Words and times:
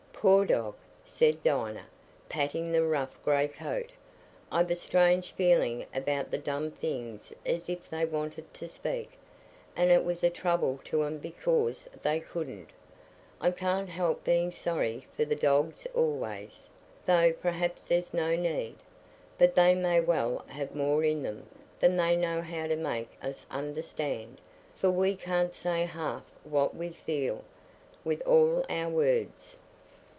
"Poor 0.23 0.45
dog!" 0.45 0.75
said 1.03 1.41
Dinah, 1.41 1.87
patting 2.29 2.71
the 2.71 2.85
rough 2.85 3.17
grey 3.25 3.47
coat, 3.47 3.89
"I've 4.51 4.69
a 4.69 4.75
strange 4.75 5.31
feeling 5.31 5.87
about 5.95 6.29
the 6.29 6.37
dumb 6.37 6.69
things 6.69 7.33
as 7.43 7.67
if 7.71 7.89
they 7.89 8.05
wanted 8.05 8.53
to 8.53 8.67
speak, 8.67 9.13
and 9.75 9.89
it 9.89 10.03
was 10.05 10.23
a 10.23 10.29
trouble 10.29 10.79
to 10.83 11.01
'em 11.01 11.17
because 11.17 11.85
they 12.03 12.19
couldn't. 12.19 12.69
I 13.39 13.49
can't 13.49 13.89
help 13.89 14.23
being 14.23 14.51
sorry 14.51 15.07
for 15.15 15.25
the 15.25 15.35
dogs 15.35 15.87
always, 15.95 16.69
though 17.07 17.33
perhaps 17.33 17.87
there's 17.87 18.13
no 18.13 18.35
need. 18.35 18.75
But 19.39 19.55
they 19.55 19.73
may 19.73 20.01
well 20.01 20.43
have 20.49 20.75
more 20.75 21.03
in 21.03 21.23
them 21.23 21.47
than 21.79 21.97
they 21.97 22.15
know 22.15 22.43
how 22.43 22.67
to 22.67 22.75
make 22.75 23.09
us 23.23 23.47
understand, 23.49 24.39
for 24.75 24.91
we 24.91 25.15
can't 25.15 25.55
say 25.55 25.85
half 25.85 26.21
what 26.43 26.75
we 26.75 26.89
feel, 26.89 27.43
with 28.03 28.21
all 28.27 28.63
our 28.69 28.87
words." 28.87 29.57